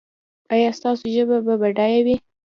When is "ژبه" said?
1.15-1.37